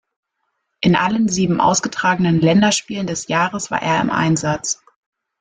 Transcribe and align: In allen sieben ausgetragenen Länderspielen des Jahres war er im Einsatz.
In 0.79 0.95
allen 0.95 1.29
sieben 1.29 1.61
ausgetragenen 1.61 2.41
Länderspielen 2.41 3.05
des 3.05 3.27
Jahres 3.27 3.69
war 3.69 3.83
er 3.83 4.01
im 4.01 4.09
Einsatz. 4.09 4.83